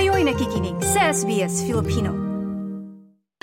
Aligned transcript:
Kayo'y 0.00 0.24
nakikinig 0.24 0.80
sa 0.80 1.12
SBS 1.12 1.60
Filipino. 1.68 2.16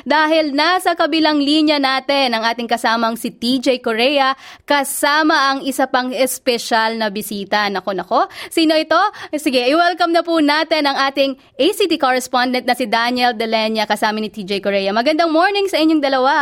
Dahil 0.02 0.58
nasa 0.58 0.98
kabilang 0.98 1.38
linya 1.38 1.78
natin 1.78 2.34
ang 2.34 2.42
ating 2.50 2.66
kasamang 2.66 3.14
si 3.14 3.30
TJ 3.30 3.78
Korea 3.78 4.34
kasama 4.66 5.54
ang 5.54 5.60
isa 5.62 5.86
pang 5.86 6.10
espesyal 6.10 6.98
na 6.98 7.14
bisita. 7.14 7.70
Nako 7.70 7.94
nako, 7.94 8.26
sino 8.50 8.74
ito? 8.74 8.98
Sige, 9.38 9.70
i-welcome 9.70 10.10
na 10.10 10.26
po 10.26 10.42
natin 10.42 10.90
ang 10.90 10.98
ating 10.98 11.38
ACT 11.62 11.94
correspondent 12.02 12.66
na 12.66 12.74
si 12.74 12.90
Daniel 12.90 13.38
Delenya 13.38 13.86
kasama 13.86 14.18
ni 14.18 14.34
TJ 14.34 14.58
Korea. 14.58 14.90
Magandang 14.90 15.30
morning 15.30 15.70
sa 15.70 15.78
inyong 15.78 16.02
dalawa. 16.02 16.34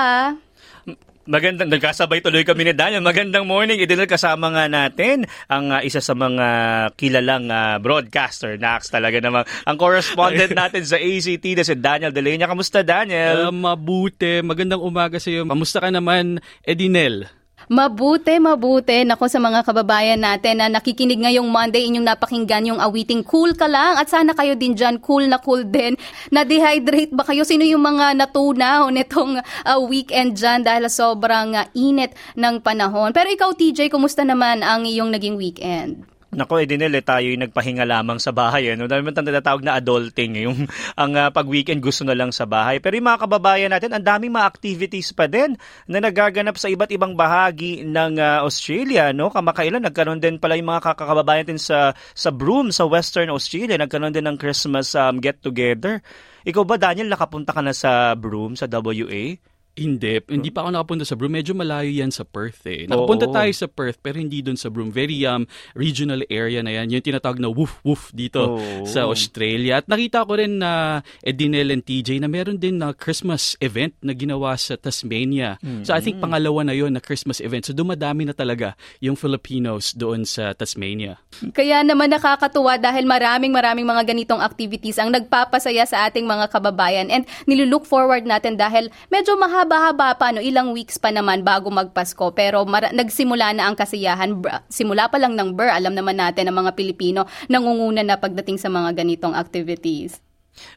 Magandang, 1.26 1.74
nagkasabay 1.74 2.22
tuloy 2.22 2.46
kami 2.46 2.70
ni 2.70 2.74
Daniel. 2.78 3.02
Magandang 3.02 3.50
morning. 3.50 3.82
Idinal 3.82 4.06
kasama 4.06 4.54
nga 4.54 4.70
natin 4.70 5.26
ang 5.50 5.74
uh, 5.74 5.82
isa 5.82 5.98
sa 5.98 6.14
mga 6.14 6.46
kilalang 6.94 7.50
uh, 7.50 7.82
broadcaster. 7.82 8.62
Nax 8.62 8.94
talaga 8.94 9.18
naman. 9.18 9.42
Ang 9.66 9.74
correspondent 9.82 10.54
natin 10.62 10.86
sa 10.86 11.02
ACT 11.02 11.46
na 11.58 11.66
si 11.66 11.74
Daniel 11.82 12.14
Delenya. 12.14 12.46
Kamusta, 12.46 12.86
Daniel? 12.86 13.50
Uh, 13.50 13.50
mabuti. 13.50 14.46
Magandang 14.46 14.86
umaga 14.86 15.18
sa 15.18 15.34
iyo. 15.34 15.50
Kamusta 15.50 15.82
ka 15.82 15.90
naman, 15.90 16.46
Edinel? 16.62 17.26
Mabuti, 17.66 18.38
mabuti. 18.38 19.02
Nako 19.02 19.26
sa 19.26 19.42
mga 19.42 19.66
kababayan 19.66 20.22
natin 20.22 20.62
na 20.62 20.70
nakikinig 20.70 21.18
ngayong 21.18 21.50
Monday, 21.50 21.90
inyong 21.90 22.06
napakinggan 22.06 22.70
yung 22.70 22.78
awiting 22.78 23.26
cool 23.26 23.58
ka 23.58 23.66
lang 23.66 23.98
at 23.98 24.06
sana 24.06 24.38
kayo 24.38 24.54
din 24.54 24.78
dyan, 24.78 25.02
cool 25.02 25.26
na 25.26 25.42
cool 25.42 25.66
din. 25.66 25.98
Na-dehydrate 26.36 27.10
ba 27.18 27.26
kayo? 27.26 27.42
Sino 27.42 27.66
yung 27.66 27.82
mga 27.82 28.14
natunaw 28.14 28.94
nitong 28.94 29.42
uh, 29.42 29.80
weekend 29.82 30.38
dyan 30.38 30.62
dahil 30.62 30.86
sobrang 30.94 31.58
uh, 31.58 31.66
init 31.74 32.14
ng 32.38 32.62
panahon? 32.62 33.10
Pero 33.10 33.34
ikaw, 33.34 33.58
TJ, 33.58 33.90
kumusta 33.90 34.22
naman 34.22 34.62
ang 34.62 34.86
iyong 34.86 35.10
naging 35.10 35.34
weekend? 35.34 36.15
Nako, 36.36 36.60
Edinel, 36.60 36.92
eh, 36.92 37.02
tayo 37.02 37.32
yung 37.32 37.48
nagpahinga 37.48 37.88
lamang 37.88 38.20
sa 38.20 38.36
bahay. 38.36 38.76
Ano? 38.76 38.92
Dahil 38.92 39.08
man 39.08 39.16
tinatawag 39.16 39.64
na 39.64 39.80
adulting. 39.80 40.36
Eh, 40.36 40.44
yung 40.46 40.68
ang 41.02 41.12
uh, 41.16 41.32
pag-weekend 41.32 41.80
gusto 41.80 42.04
na 42.04 42.12
lang 42.12 42.36
sa 42.36 42.44
bahay. 42.44 42.84
Pero 42.84 43.00
yung 43.00 43.08
mga 43.08 43.24
kababayan 43.24 43.72
natin, 43.72 43.96
ang 43.96 44.04
daming 44.04 44.36
mga 44.36 44.46
activities 44.52 45.16
pa 45.16 45.32
din 45.32 45.56
na 45.88 46.04
nagaganap 46.04 46.60
sa 46.60 46.68
iba't 46.68 46.92
ibang 46.92 47.16
bahagi 47.16 47.88
ng 47.88 48.20
uh, 48.20 48.44
Australia. 48.44 49.16
No? 49.16 49.32
Kamakailan, 49.32 49.88
nagkaroon 49.88 50.20
din 50.20 50.36
pala 50.36 50.60
yung 50.60 50.68
mga 50.68 50.92
kakakababayan 50.92 51.48
natin 51.48 51.62
sa, 51.64 51.96
sa 52.12 52.30
Broome, 52.36 52.76
sa 52.76 52.84
Western 52.84 53.32
Australia. 53.32 53.80
Nagkaroon 53.80 54.12
din 54.12 54.28
ng 54.28 54.36
Christmas 54.36 54.92
um, 55.00 55.24
get-together. 55.24 56.04
Ikaw 56.44 56.64
ba, 56.68 56.76
Daniel, 56.76 57.08
nakapunta 57.08 57.56
ka 57.56 57.64
na 57.64 57.72
sa 57.72 58.14
Broome, 58.20 58.60
sa 58.60 58.68
WA? 58.68 59.55
Hindi. 59.76 60.24
Hindi 60.32 60.50
pa 60.56 60.64
ako 60.64 60.70
nakapunta 60.72 61.04
sa 61.04 61.20
Broome. 61.20 61.44
Medyo 61.44 61.52
malayo 61.52 61.92
yan 61.92 62.08
sa 62.08 62.24
Perth 62.24 62.64
eh. 62.64 62.88
Nakapunta 62.88 63.28
Oo. 63.28 63.36
tayo 63.36 63.52
sa 63.52 63.68
Perth 63.68 64.00
pero 64.00 64.16
hindi 64.16 64.40
doon 64.40 64.56
sa 64.56 64.72
Broome. 64.72 64.88
Very 64.88 65.28
um, 65.28 65.44
regional 65.76 66.24
area 66.32 66.64
na 66.64 66.72
yan. 66.80 66.96
Yung 66.96 67.04
tinatawag 67.04 67.44
na 67.44 67.52
woof-woof 67.52 68.16
dito 68.16 68.56
Oo. 68.56 68.88
sa 68.88 69.04
Australia. 69.12 69.84
At 69.84 69.92
nakita 69.92 70.24
ko 70.24 70.40
rin 70.40 70.64
na 70.64 71.04
uh, 71.04 71.28
Edinel 71.28 71.76
and 71.76 71.84
TJ 71.84 72.24
na 72.24 72.32
meron 72.32 72.56
din 72.56 72.80
na 72.80 72.96
Christmas 72.96 73.60
event 73.60 73.92
na 74.00 74.16
ginawa 74.16 74.56
sa 74.56 74.80
Tasmania. 74.80 75.60
Mm-hmm. 75.60 75.84
So 75.84 75.92
I 75.92 76.00
think 76.00 76.24
pangalawa 76.24 76.64
na 76.64 76.72
yon 76.72 76.96
na 76.96 77.04
Christmas 77.04 77.44
event. 77.44 77.68
So 77.68 77.76
dumadami 77.76 78.24
na 78.24 78.32
talaga 78.32 78.80
yung 79.04 79.20
Filipinos 79.20 79.92
doon 79.92 80.24
sa 80.24 80.56
Tasmania. 80.56 81.20
Kaya 81.52 81.84
naman 81.84 82.16
nakakatuwa 82.16 82.80
dahil 82.80 83.04
maraming 83.04 83.52
maraming 83.52 83.84
mga 83.84 84.08
ganitong 84.08 84.40
activities 84.40 84.96
ang 84.96 85.12
nagpapasaya 85.12 85.84
sa 85.84 86.08
ating 86.08 86.24
mga 86.24 86.48
kababayan. 86.48 87.12
And 87.12 87.28
nilulook 87.44 87.84
forward 87.84 88.24
natin 88.24 88.56
dahil 88.56 88.88
medyo 89.12 89.36
mahaba 89.36 89.65
mahaba-haba 89.66 90.14
pa, 90.16 90.30
no, 90.30 90.42
ilang 90.42 90.72
weeks 90.78 91.02
pa 91.02 91.10
naman 91.10 91.42
bago 91.42 91.74
magpasko. 91.74 92.32
Pero 92.38 92.64
mara- 92.70 92.94
nagsimula 92.94 93.58
na 93.58 93.66
ang 93.66 93.76
kasiyahan. 93.76 94.38
Simula 94.70 95.10
pa 95.10 95.18
lang 95.18 95.34
ng 95.34 95.58
BER, 95.58 95.74
alam 95.74 95.98
naman 95.98 96.22
natin 96.22 96.48
ang 96.48 96.62
mga 96.62 96.78
Pilipino 96.78 97.26
nangunguna 97.50 98.06
na 98.06 98.22
pagdating 98.22 98.62
sa 98.62 98.70
mga 98.70 98.94
ganitong 98.94 99.34
activities. 99.34 100.25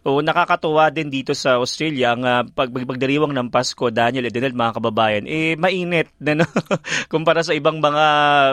Oo, 0.06 0.20
nakakatuwa 0.22 0.90
din 0.90 1.10
dito 1.10 1.32
sa 1.34 1.58
Australia 1.60 2.14
ang 2.14 2.22
uh, 2.24 2.42
pag 2.46 2.70
pagdiriwang 2.70 3.34
ng 3.34 3.48
Pasko, 3.52 3.90
Daniel 3.90 4.26
Edenel, 4.26 4.54
mga 4.54 4.78
kababayan, 4.80 5.24
eh 5.26 5.54
mainit 5.54 6.10
na 6.18 6.34
no? 6.42 6.46
kumpara 7.12 7.42
sa 7.42 7.54
ibang 7.54 7.78
mga 7.78 8.06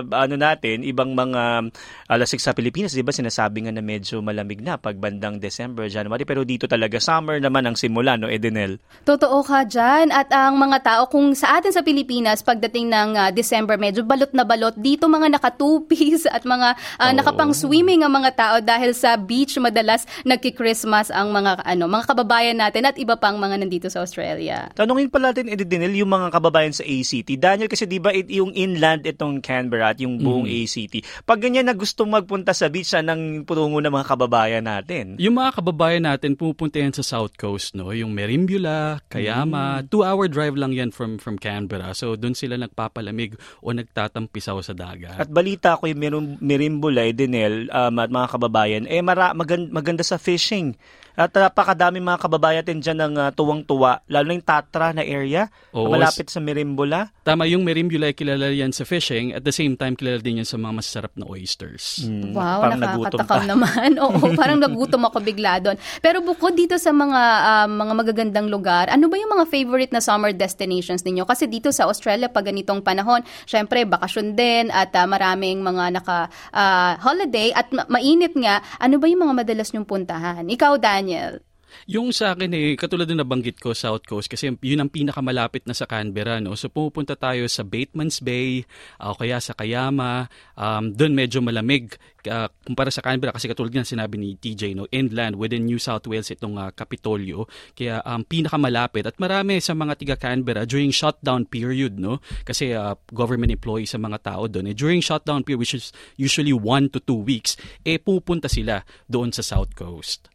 ano 0.09 0.36
natin, 0.36 0.86
ibang 0.86 1.13
mga 1.13 1.72
alasik 2.09 2.41
sa 2.41 2.53
Pilipinas, 2.53 2.94
'di 2.94 3.06
ba? 3.06 3.16
Sinasabi 3.16 3.66
nga 3.66 3.74
na 3.74 3.81
medyo 3.81 4.22
malamig 4.22 4.62
na 4.62 4.78
pag 4.78 4.97
bandang 4.97 5.41
December, 5.41 5.90
January, 5.90 6.28
pero 6.28 6.46
dito 6.46 6.69
talaga 6.69 7.02
summer 7.02 7.42
naman 7.42 7.66
ang 7.66 7.78
simula, 7.78 8.18
no, 8.18 8.30
Edenel. 8.30 8.78
Totoo 9.06 9.42
ka 9.46 9.66
diyan 9.66 10.13
at 10.13 10.30
ang 10.34 10.57
mga 10.59 10.78
tao 10.84 11.03
kung 11.09 11.34
sa 11.34 11.57
atin 11.57 11.74
sa 11.74 11.81
Pilipinas 11.81 12.42
pagdating 12.46 12.92
ng 12.92 13.09
uh, 13.18 13.30
December, 13.31 13.80
medyo 13.80 14.06
balot 14.06 14.31
na 14.36 14.44
balot 14.46 14.75
dito 14.75 15.07
mga 15.07 15.40
naka-two-piece 15.40 16.30
at 16.36 16.44
mga 16.44 16.75
uh, 17.00 17.12
nakapang-swimming 17.16 18.03
ang 18.03 18.13
mga 18.13 18.31
tao 18.36 18.56
dahil 18.59 18.92
sa 18.92 19.16
beach 19.16 19.57
madalas 19.57 20.03
nagki-Christmas 20.28 21.15
ang 21.16 21.31
mga 21.31 21.64
ano, 21.64 21.88
mga 21.88 22.06
kababayan 22.12 22.59
natin 22.59 22.84
at 22.86 23.00
iba 23.00 23.16
pang 23.16 23.40
mga 23.40 23.64
nandito 23.64 23.88
sa 23.88 24.03
Australia. 24.03 24.68
Tanungin 24.76 25.08
pala 25.08 25.31
natin 25.31 25.48
Edinel 25.48 25.96
yung 25.96 26.12
mga 26.12 26.36
kababayan 26.36 26.76
sa 26.76 26.84
ACT. 26.84 27.40
Daniel 27.40 27.72
kasi 27.72 27.88
'di 27.88 28.03
ba 28.03 28.12
it, 28.12 28.28
yung 28.28 28.52
inland 28.52 29.08
itong 29.08 29.40
Canberra 29.40 29.96
at 29.96 30.00
yung 30.04 30.20
buong 30.20 30.46
mm. 30.46 30.56
ACT. 30.59 30.96
Pag 31.24 31.40
ganyan 31.40 31.72
na 31.72 31.74
gustong 31.74 32.12
magpunta 32.12 32.52
sa 32.52 32.68
beach 32.68 32.92
ng 32.92 33.48
putungo 33.48 33.80
ng 33.80 33.94
mga 33.96 34.08
kababayan 34.12 34.66
natin. 34.68 35.16
Yung 35.16 35.40
mga 35.40 35.64
kababayan 35.64 36.04
natin 36.04 36.36
pumupunta 36.36 36.84
yan 36.84 36.92
sa 36.92 37.02
South 37.02 37.40
Coast, 37.40 37.74
no? 37.74 37.96
Yung 37.96 38.12
Merimbula, 38.12 39.00
Kayama, 39.08 39.81
mm. 39.81 39.88
two-hour 39.88 40.28
drive 40.28 40.59
lang 40.59 40.75
yan 40.75 40.92
from 40.92 41.16
from 41.16 41.40
Canberra. 41.40 41.96
So 41.96 42.20
doon 42.20 42.36
sila 42.36 42.59
nagpapalamig 42.59 43.40
o 43.64 43.72
nagtatampisaw 43.72 44.59
sa 44.59 44.75
dagat. 44.75 45.16
At 45.16 45.31
balita 45.31 45.80
ko 45.80 45.88
yung 45.88 46.42
Merimbula, 46.42 47.08
Edinel, 47.08 47.72
um, 47.72 47.96
at 48.02 48.09
mga 48.12 48.28
kababayan, 48.36 48.84
eh 48.90 49.00
mara, 49.00 49.31
maganda, 49.31 49.70
maganda 49.72 50.04
sa 50.04 50.20
fishing. 50.20 50.75
At 51.16 51.31
napakadami 51.31 52.03
mga 52.03 52.20
kababayan 52.20 52.64
din 52.68 52.80
dyan 52.84 53.00
ng 53.00 53.14
uh, 53.16 53.30
tuwang-tuwa, 53.31 54.03
lalo 54.12 54.26
na 54.28 54.36
yung 54.36 54.46
Tatra 54.46 54.92
na 54.92 55.03
area, 55.03 55.48
Oo, 55.72 55.88
malapit 55.88 56.28
sa 56.28 56.44
Merimbula. 56.44 57.09
Tama, 57.24 57.48
yung 57.48 57.64
Merimbula 57.64 58.12
kilala 58.12 58.52
yan 58.52 58.76
sa 58.76 58.84
fishing, 58.84 59.31
at 59.31 59.48
the 59.48 59.56
same 59.56 59.80
time 59.80 59.96
kilala 59.96 60.20
din 60.20 60.44
yan 60.44 60.48
sa 60.48 60.59
mga 60.59 60.74
masarap 60.75 61.14
na 61.16 61.25
oysters. 61.25 62.04
Mm, 62.04 62.36
wow, 62.36 62.68
nakakatakam 62.75 63.44
naman. 63.48 63.90
Oo, 64.04 64.20
parang 64.40 64.59
nagutom 64.59 65.08
ako 65.08 65.24
bigla 65.24 65.64
doon. 65.64 65.80
Pero 66.04 66.20
bukod 66.20 66.54
dito 66.54 66.75
sa 66.75 66.92
mga 66.92 67.22
uh, 67.42 67.68
mga 67.72 67.94
magagandang 67.96 68.48
lugar, 68.52 68.92
ano 68.92 69.08
ba 69.08 69.16
yung 69.16 69.31
mga 69.31 69.46
favorite 69.48 69.92
na 69.96 70.04
summer 70.04 70.36
destinations 70.36 71.02
ninyo? 71.08 71.24
Kasi 71.24 71.48
dito 71.48 71.72
sa 71.72 71.88
Australia, 71.88 72.28
pag 72.28 72.46
ganitong 72.46 72.84
panahon, 72.84 73.24
syempre 73.48 73.88
bakasyon 73.88 74.36
din 74.38 74.68
at 74.70 74.92
uh, 74.94 75.08
maraming 75.08 75.64
mga 75.64 75.98
naka 75.98 76.28
uh, 76.52 76.94
holiday 77.00 77.56
at 77.56 77.72
ma- 77.72 77.88
mainit 77.88 78.36
nga. 78.36 78.59
Ano 78.78 79.00
ba 79.00 79.08
yung 79.08 79.24
mga 79.25 79.34
madalas 79.42 79.72
nyong 79.72 79.88
puntahan? 79.88 80.44
Ikaw, 80.46 80.78
Dan, 80.78 81.05
Daniel? 81.06 81.46
Yung 81.86 82.10
sa 82.16 82.34
akin 82.34 82.50
eh, 82.56 82.74
katulad 82.80 83.06
na 83.12 83.22
nabanggit 83.22 83.60
ko, 83.60 83.76
South 83.76 84.08
Coast, 84.08 84.32
kasi 84.32 84.48
yun 84.64 84.80
ang 84.82 84.90
pinakamalapit 84.90 85.68
na 85.68 85.76
sa 85.76 85.86
Canberra. 85.86 86.40
No? 86.40 86.56
So 86.56 86.72
pumupunta 86.72 87.14
tayo 87.20 87.46
sa 87.52 87.62
Batemans 87.68 88.24
Bay, 88.24 88.64
uh, 88.98 89.12
o 89.12 89.18
kaya 89.20 89.38
sa 89.44 89.54
Kayama. 89.54 90.32
Um, 90.56 90.96
Doon 90.96 91.14
medyo 91.14 91.44
malamig 91.44 92.00
uh, 92.32 92.48
kumpara 92.64 92.90
sa 92.90 93.04
Canberra 93.04 93.36
kasi 93.36 93.52
katulad 93.52 93.76
ng 93.76 93.86
sinabi 93.86 94.16
ni 94.18 94.40
TJ, 94.40 94.74
no, 94.74 94.88
inland 94.90 95.36
within 95.36 95.68
New 95.68 95.78
South 95.78 96.08
Wales 96.08 96.32
itong 96.32 96.58
uh, 96.58 96.72
Kapitolyo. 96.72 97.46
Kaya 97.76 98.02
um, 98.08 98.24
pinakamalapit 98.24 99.06
at 99.06 99.18
marami 99.20 99.60
sa 99.60 99.78
mga 99.78 99.94
tiga 100.00 100.16
Canberra 100.16 100.64
during 100.66 100.90
shutdown 100.96 101.46
period, 101.46 102.02
no? 102.02 102.24
Kasi 102.48 102.72
uh, 102.74 102.98
government 103.12 103.52
employees 103.52 103.94
sa 103.94 104.00
mga 104.00 104.26
tao 104.26 104.48
doon. 104.48 104.72
Eh, 104.72 104.78
during 104.78 105.04
shutdown 105.04 105.44
period, 105.44 105.62
which 105.62 105.78
is 105.78 105.92
usually 106.18 106.56
one 106.56 106.88
to 106.90 106.98
two 107.04 107.20
weeks, 107.20 107.60
eh 107.86 108.00
pupunta 108.00 108.50
sila 108.50 108.82
doon 109.06 109.30
sa 109.30 109.46
South 109.46 109.76
Coast. 109.78 110.34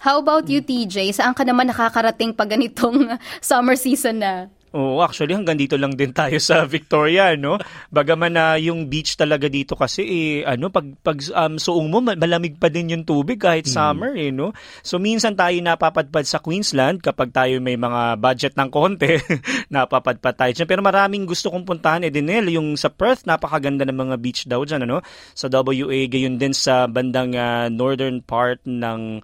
How 0.00 0.24
about 0.24 0.48
you, 0.48 0.64
TJ? 0.64 1.12
Saan 1.12 1.36
ka 1.36 1.44
naman 1.44 1.68
nakakarating 1.68 2.32
pag 2.32 2.48
ganitong 2.48 3.20
summer 3.44 3.76
season 3.76 4.24
na? 4.24 4.48
Oo, 4.70 4.96
oh, 4.96 5.04
actually 5.04 5.34
hanggang 5.34 5.58
dito 5.58 5.74
lang 5.74 5.98
din 5.98 6.14
tayo 6.14 6.38
sa 6.38 6.62
Victoria, 6.74 7.34
no? 7.34 7.58
Bagaman 7.90 8.32
na 8.32 8.54
uh, 8.54 8.56
yung 8.56 8.86
beach 8.86 9.18
talaga 9.18 9.50
dito 9.50 9.74
kasi 9.74 10.06
eh, 10.06 10.46
ano 10.46 10.70
pag 10.70 10.86
pag 11.02 11.18
um, 11.34 11.58
suong 11.58 11.90
mo 11.90 11.98
malamig 11.98 12.54
pa 12.54 12.70
din 12.70 12.94
yung 12.94 13.02
tubig 13.02 13.42
kahit 13.42 13.66
mm. 13.66 13.74
summer 13.74 14.14
eh, 14.14 14.30
no? 14.30 14.54
So 14.86 15.02
minsan 15.02 15.34
tayo 15.34 15.58
napapadpad 15.58 16.22
sa 16.22 16.38
Queensland 16.38 17.02
kapag 17.02 17.34
tayo 17.34 17.58
may 17.58 17.74
mga 17.74 18.14
budget 18.22 18.54
ng 18.54 18.70
konti, 18.70 19.18
napapadpad 19.74 20.38
tayo 20.38 20.52
dyan. 20.54 20.70
Pero 20.70 20.80
maraming 20.86 21.26
gusto 21.26 21.50
kong 21.50 21.66
puntahan 21.66 22.06
eh 22.06 22.14
din 22.14 22.30
yung 22.30 22.78
sa 22.78 22.94
Perth, 22.94 23.26
napakaganda 23.26 23.82
ng 23.84 23.98
mga 24.06 24.16
beach 24.22 24.46
daw 24.46 24.62
diyan, 24.62 24.86
ano? 24.86 25.02
Sa 25.34 25.50
WA 25.50 26.06
gayon 26.06 26.38
din 26.38 26.54
sa 26.54 26.86
bandang 26.86 27.34
uh, 27.34 27.66
northern 27.66 28.22
part 28.22 28.62
ng 28.64 29.18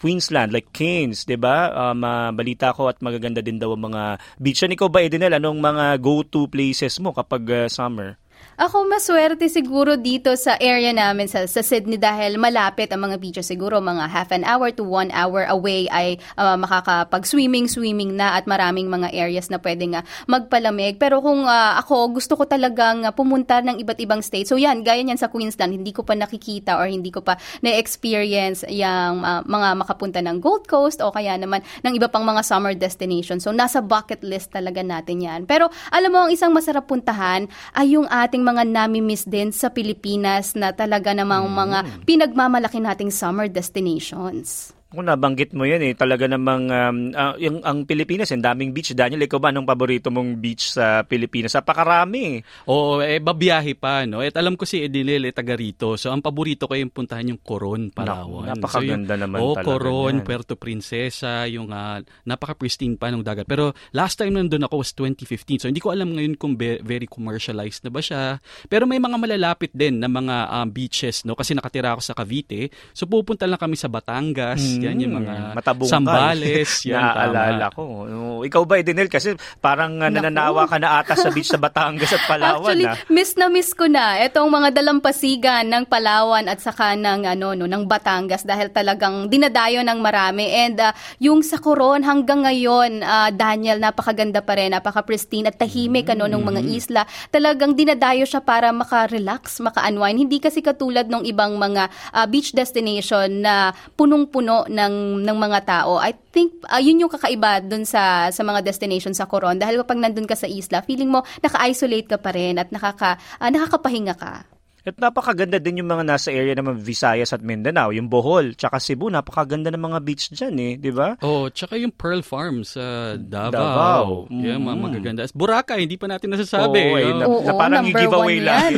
Queensland, 0.00 0.56
like 0.56 0.72
Cairns, 0.72 1.28
di 1.28 1.36
ba? 1.36 1.68
Um, 1.72 2.00
uh, 2.00 2.32
balita 2.32 2.72
ko 2.72 2.88
at 2.88 3.04
magaganda 3.04 3.44
din 3.44 3.60
daw 3.60 3.76
ang 3.76 3.92
mga 3.92 4.02
beach. 4.40 4.64
Yan 4.64 4.72
ikaw 4.72 4.88
ba, 4.88 5.04
Edinel, 5.04 5.36
anong 5.36 5.60
mga 5.60 6.00
go-to 6.00 6.48
places 6.48 6.96
mo 7.04 7.12
kapag 7.12 7.44
uh, 7.48 7.68
summer? 7.68 8.19
Ako 8.60 8.84
maswerte 8.84 9.48
siguro 9.48 9.96
dito 9.96 10.28
sa 10.36 10.52
area 10.60 10.92
namin 10.92 11.24
sa, 11.24 11.48
sa 11.48 11.64
Sydney 11.64 11.96
dahil 11.96 12.36
malapit 12.36 12.92
ang 12.92 13.08
mga 13.08 13.16
beaches 13.16 13.48
siguro 13.48 13.80
mga 13.80 14.04
half 14.04 14.28
an 14.36 14.44
hour 14.44 14.68
to 14.68 14.84
one 14.84 15.08
hour 15.16 15.48
away 15.48 15.88
ay 15.88 16.20
uh, 16.36 16.60
makakapag-swimming, 16.60 17.72
swimming 17.72 18.20
na 18.20 18.36
at 18.36 18.44
maraming 18.44 18.92
mga 18.92 19.16
areas 19.16 19.48
na 19.48 19.56
pwedeng 19.64 19.96
uh, 19.96 20.04
magpalamig. 20.28 21.00
Pero 21.00 21.24
kung 21.24 21.48
uh, 21.48 21.80
ako 21.80 22.20
gusto 22.20 22.36
ko 22.36 22.44
talagang 22.44 23.08
uh, 23.08 23.16
pumunta 23.16 23.64
ng 23.64 23.80
iba't 23.80 23.96
ibang 23.96 24.20
states. 24.20 24.52
So 24.52 24.60
yan, 24.60 24.84
gaya 24.84 25.00
niyan 25.00 25.16
sa 25.16 25.32
Queensland, 25.32 25.80
hindi 25.80 25.96
ko 25.96 26.04
pa 26.04 26.12
nakikita 26.12 26.76
or 26.76 26.84
hindi 26.84 27.08
ko 27.08 27.24
pa 27.24 27.40
na-experience 27.64 28.68
yung 28.68 29.24
uh, 29.24 29.40
mga 29.40 29.68
makapunta 29.80 30.20
ng 30.20 30.36
Gold 30.36 30.68
Coast 30.68 31.00
o 31.00 31.08
kaya 31.08 31.32
naman 31.40 31.64
ng 31.80 31.96
iba 31.96 32.12
pang 32.12 32.28
mga 32.28 32.44
summer 32.44 32.76
destinations. 32.76 33.40
So 33.40 33.56
nasa 33.56 33.80
bucket 33.80 34.20
list 34.20 34.52
talaga 34.52 34.84
natin 34.84 35.24
yan. 35.24 35.40
Pero 35.48 35.72
alam 35.88 36.12
mo, 36.12 36.28
ang 36.28 36.30
isang 36.36 36.52
masarap 36.52 36.84
puntahan 36.84 37.48
ay 37.72 37.96
yung 37.96 38.04
ating 38.04 38.49
mga 38.50 38.62
nami-miss 38.66 39.24
din 39.30 39.54
sa 39.54 39.70
Pilipinas 39.70 40.58
na 40.58 40.74
talaga 40.74 41.14
namang 41.14 41.46
mm. 41.46 41.54
mga 41.54 41.78
pinagmamalaki 42.04 42.82
nating 42.82 43.14
summer 43.14 43.46
destinations. 43.46 44.74
Kung 44.90 45.06
nabanggit 45.06 45.54
mo 45.54 45.62
yan 45.62 45.86
eh, 45.86 45.94
talaga 45.94 46.26
namang 46.26 46.66
um, 46.66 46.98
uh, 47.14 47.38
yung, 47.38 47.62
ang 47.62 47.86
Pilipinas, 47.86 48.34
ang 48.34 48.42
daming 48.42 48.74
beach. 48.74 48.90
Daniel, 48.90 49.22
ikaw 49.22 49.38
ba 49.38 49.54
anong 49.54 49.62
paborito 49.62 50.10
mong 50.10 50.42
beach 50.42 50.74
sa 50.74 51.06
Pilipinas? 51.06 51.54
Napakarami. 51.54 52.42
Oo, 52.66 52.98
eh, 52.98 53.22
babiyahe 53.22 53.78
pa. 53.78 54.02
No? 54.02 54.18
At 54.18 54.34
alam 54.34 54.58
ko 54.58 54.66
si 54.66 54.82
Edinel, 54.82 55.30
eh, 55.30 55.30
taga 55.30 55.54
rito. 55.54 55.94
So, 55.94 56.10
ang 56.10 56.18
paborito 56.18 56.66
ko 56.66 56.74
yung 56.74 56.90
puntahan 56.90 57.22
yung 57.30 57.38
Coron, 57.38 57.94
Palawan. 57.94 58.50
napakaganda 58.50 59.14
so, 59.14 59.22
yung, 59.22 59.22
naman 59.30 59.38
oh, 59.38 59.54
talaga 59.54 59.66
Coron, 59.70 60.14
yan. 60.18 60.26
Puerto 60.26 60.54
Princesa, 60.58 61.46
yung 61.46 61.70
uh, 61.70 62.02
napaka-pristine 62.26 62.98
pa 62.98 63.14
ng 63.14 63.22
dagat. 63.22 63.46
Pero 63.46 63.70
last 63.94 64.18
time 64.18 64.34
nandun 64.34 64.66
ako 64.66 64.82
was 64.82 64.90
2015. 64.98 65.62
So, 65.62 65.66
hindi 65.70 65.78
ko 65.78 65.94
alam 65.94 66.18
ngayon 66.18 66.34
kung 66.34 66.58
be- 66.58 66.82
very 66.82 67.06
commercialized 67.06 67.86
na 67.86 67.94
ba 67.94 68.02
siya. 68.02 68.42
Pero 68.66 68.90
may 68.90 68.98
mga 68.98 69.14
malalapit 69.22 69.70
din 69.70 70.02
na 70.02 70.10
mga 70.10 70.50
um, 70.50 70.66
beaches, 70.66 71.22
no? 71.22 71.38
Kasi 71.38 71.54
nakatira 71.54 71.94
ako 71.94 72.02
sa 72.02 72.18
Cavite. 72.18 72.74
So, 72.90 73.06
pupunta 73.06 73.46
lang 73.46 73.62
kami 73.62 73.78
sa 73.78 73.86
Batangas, 73.86 74.79
yan 74.82 74.96
yung 74.98 75.14
mga 75.16 75.32
Hmm, 75.32 75.54
Matabungkay. 75.54 75.92
sambales. 75.92 76.70
yan, 76.88 76.98
Naaalala 76.98 77.66
tama. 77.66 77.76
ko. 77.76 77.82
Uh, 78.02 78.40
ikaw 78.42 78.62
ba, 78.64 78.76
Edenel? 78.76 79.06
Kasi 79.06 79.32
parang 79.58 79.96
uh, 79.96 80.08
nananawa 80.08 80.64
ka 80.64 80.76
na 80.76 80.98
ata 80.98 81.14
sa 81.14 81.28
beach 81.28 81.46
sa 81.46 81.56
Batangas 81.56 82.10
at 82.10 82.24
Palawan. 82.24 82.66
Actually, 82.66 82.86
ah. 82.86 82.96
miss 83.08 83.34
na 83.34 83.46
miss 83.46 83.70
ko 83.70 83.84
na 83.84 84.16
itong 84.20 84.48
mga 84.48 84.68
dalampasigan 84.72 85.64
ng 85.64 85.84
Palawan 85.84 86.46
at 86.46 86.58
saka 86.58 86.92
ng 86.92 87.26
ano 87.26 87.52
no 87.52 87.64
ng 87.64 87.84
Batangas 87.84 88.42
dahil 88.42 88.68
talagang 88.68 89.26
dinadayo 89.26 89.80
ng 89.80 89.98
marami 89.98 90.46
and 90.48 90.78
uh, 90.78 90.90
yung 91.18 91.40
sa 91.40 91.56
Coron 91.56 92.00
hanggang 92.00 92.42
ngayon 92.42 93.00
uh, 93.00 93.28
Daniel 93.30 93.76
napakaganda 93.76 94.40
pa 94.40 94.54
rin, 94.54 94.70
napaka-pristine 94.70 95.46
at 95.46 95.56
tahimik 95.56 96.08
ano 96.08 96.26
ng 96.26 96.40
mga 96.40 96.58
Mm-hmm. 96.60 96.76
isla. 96.76 97.02
Talagang 97.28 97.72
dinadayo 97.72 98.22
siya 98.22 98.38
para 98.38 98.68
maka-relax, 98.70 99.58
maka-unwind. 99.58 100.20
Hindi 100.20 100.38
kasi 100.38 100.60
katulad 100.60 101.06
ng 101.06 101.24
ibang 101.24 101.56
mga 101.56 101.88
uh, 102.12 102.26
beach 102.26 102.52
destination 102.52 103.40
na 103.40 103.72
punong-puno 103.94 104.68
ng 104.70 105.26
ng 105.26 105.36
mga 105.36 105.58
tao. 105.66 105.98
I 105.98 106.14
think 106.30 106.62
uh, 106.70 106.78
yun 106.78 107.02
yung 107.02 107.10
kakaiba 107.10 107.58
dun 107.66 107.82
sa 107.82 108.30
sa 108.30 108.42
mga 108.46 108.62
destination 108.62 109.10
sa 109.10 109.26
Coron 109.26 109.58
dahil 109.58 109.82
kapag 109.82 109.98
nandun 109.98 110.30
ka 110.30 110.38
sa 110.38 110.46
isla, 110.46 110.86
feeling 110.86 111.10
mo 111.10 111.26
naka-isolate 111.42 112.06
ka 112.06 112.18
pa 112.22 112.30
rin 112.30 112.56
at 112.56 112.70
nakaka 112.70 113.18
uh, 113.42 113.50
nakakapahinga 113.50 114.14
ka. 114.14 114.59
At 114.80 114.96
napakaganda 114.96 115.60
din 115.60 115.78
yung 115.78 115.88
mga 115.88 116.04
nasa 116.06 116.28
area 116.30 116.52
naman 116.52 116.80
Visayas 116.80 117.30
at 117.30 117.40
Mindanao, 117.40 117.92
yung 117.92 118.08
Bohol, 118.08 118.54
tsaka 118.54 118.80
Cebu, 118.80 119.06
napakaganda 119.06 119.68
ng 119.68 119.82
mga 119.82 119.98
beach 120.00 120.32
dyan 120.32 120.54
eh, 120.56 120.72
di 120.74 120.88
ba? 120.88 121.20
Oh, 121.20 121.46
tsaka 121.46 121.76
yung 121.76 121.92
Pearl 121.92 122.20
Farm 122.20 122.64
sa 122.64 123.14
Davao. 123.14 123.52
Davao. 123.52 124.08
Yeah, 124.30 124.56
mga 124.56 124.72
Mm. 124.72 124.80
magaganda. 124.80 125.20
Boracay, 125.30 125.84
hindi 125.84 125.94
pa 125.94 126.08
natin 126.08 126.32
nasasabi. 126.32 126.80
Oo, 126.80 126.96
eh, 126.96 127.06
no? 127.06 127.18
na- 127.18 127.28
Oo, 127.28 127.50
parang 127.52 127.84
number 127.84 128.00
i-giveaway 128.00 128.38
one 128.38 128.46
lang. 128.46 128.70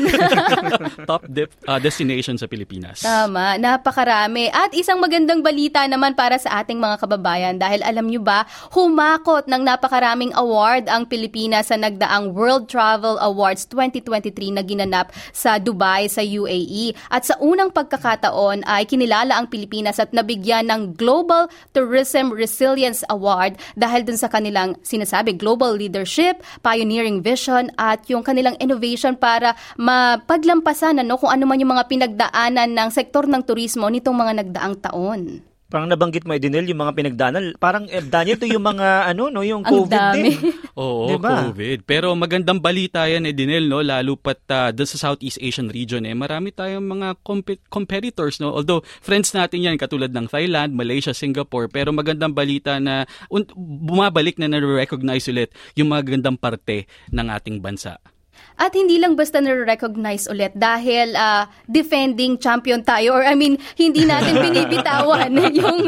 Top 1.11 1.23
de- 1.25 1.47
uh, 1.65 1.79
destination 1.79 2.35
sa 2.35 2.47
Pilipinas. 2.47 3.01
Tama, 3.01 3.55
napakarami. 3.57 4.49
At 4.49 4.75
isang 4.75 4.99
magandang 4.99 5.41
balita 5.41 5.87
naman 5.87 6.13
para 6.13 6.35
sa 6.37 6.61
ating 6.61 6.79
mga 6.79 6.99
kababayan 6.99 7.55
dahil 7.57 7.79
alam 7.81 8.05
nyo 8.05 8.19
ba, 8.19 8.43
humakot 8.73 9.47
ng 9.47 9.63
napakaraming 9.63 10.35
award 10.35 10.89
ang 10.89 11.07
Pilipinas 11.07 11.69
sa 11.69 11.77
nagdaang 11.77 12.33
World 12.33 12.67
Travel 12.67 13.23
Awards 13.23 13.69
2023 13.69 14.33
na 14.51 14.63
ginanap 14.63 15.07
sa 15.31 15.57
Dubai 15.57 15.92
sa 16.09 16.25
UAE. 16.25 16.97
At 17.13 17.29
sa 17.29 17.37
unang 17.39 17.71
pagkakataon 17.75 18.65
ay 18.65 18.89
kinilala 18.89 19.37
ang 19.37 19.53
Pilipinas 19.53 20.01
at 20.01 20.11
nabigyan 20.17 20.73
ng 20.73 20.97
Global 20.97 21.53
Tourism 21.77 22.33
Resilience 22.33 23.05
Award 23.13 23.61
dahil 23.77 24.07
dun 24.09 24.17
sa 24.17 24.33
kanilang 24.33 24.81
sinasabi 24.81 25.37
global 25.37 25.77
leadership, 25.77 26.41
pioneering 26.65 27.21
vision 27.21 27.69
at 27.77 28.05
yung 28.09 28.25
kanilang 28.25 28.57
innovation 28.63 29.13
para 29.19 29.53
mapaglampasan 29.77 31.05
ano 31.05 31.21
kung 31.21 31.31
ano 31.31 31.45
man 31.45 31.61
yung 31.61 31.77
mga 31.77 31.89
pinagdaanan 31.91 32.71
ng 32.73 32.89
sektor 32.89 33.29
ng 33.29 33.43
turismo 33.45 33.91
nitong 33.91 34.17
mga 34.17 34.33
nagdaang 34.45 34.77
taon. 34.81 35.52
Parang 35.73 35.89
nabanggit 35.89 36.29
mo, 36.29 36.37
Edenel, 36.37 36.69
yung 36.69 36.85
mga 36.85 36.93
pinagdanan. 36.93 37.57
Parang, 37.57 37.89
eh, 37.89 38.05
Daniel, 38.05 38.37
ito 38.37 38.45
yung 38.45 38.61
mga, 38.61 38.89
ano, 39.11 39.33
no, 39.33 39.41
yung 39.41 39.65
Ang 39.65 39.89
COVID 39.89 39.89
dami. 39.89 40.37
din. 40.37 40.53
Oo, 40.77 41.17
Diba? 41.17 41.49
COVID. 41.49 41.89
Pero 41.89 42.13
magandang 42.13 42.61
balita 42.61 43.09
yan, 43.09 43.25
eh, 43.25 43.33
Dinel, 43.33 43.73
no? 43.73 43.81
lalo 43.81 44.21
pat 44.21 44.45
uh, 44.53 44.69
doon 44.69 44.85
sa 44.85 45.01
Southeast 45.01 45.41
Asian 45.41 45.73
region. 45.73 46.05
Eh, 46.05 46.13
marami 46.13 46.53
tayong 46.53 46.85
mga 46.85 47.09
comp- 47.25 47.65
competitors. 47.73 48.37
No? 48.37 48.53
Although, 48.53 48.85
friends 49.01 49.33
natin 49.33 49.65
yan, 49.65 49.81
katulad 49.81 50.13
ng 50.13 50.29
Thailand, 50.29 50.77
Malaysia, 50.77 51.17
Singapore. 51.17 51.73
Pero 51.73 51.89
magandang 51.97 52.37
balita 52.37 52.77
na 52.77 53.09
un- 53.33 53.49
bumabalik 53.57 54.37
na 54.37 54.53
na-recognize 54.53 55.25
ulit 55.33 55.57
yung 55.73 55.89
magandang 55.89 56.37
parte 56.37 56.85
ng 57.09 57.33
ating 57.33 57.65
bansa. 57.65 57.97
At 58.63 58.79
hindi 58.79 59.03
lang 59.03 59.19
basta 59.19 59.43
na-recognize 59.43 60.31
ulit 60.31 60.55
dahil 60.55 61.19
ah, 61.19 61.51
defending 61.67 62.39
champion 62.39 62.87
tayo 62.87 63.19
or 63.19 63.27
I 63.27 63.35
mean 63.35 63.59
hindi 63.75 64.07
natin 64.07 64.39
binibitawan 64.45 65.35
yung 65.59 65.83